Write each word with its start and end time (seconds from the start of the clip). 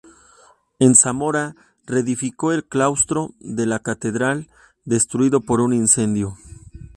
En 0.79 0.95
Zamora 0.95 1.55
reedificó 1.85 2.53
el 2.53 2.63
claustro 2.65 3.35
de 3.39 3.67
la 3.67 3.77
Catedral, 3.77 4.49
destruido 4.83 5.41
por 5.41 5.61
un 5.61 5.73
incendio. 5.73 6.39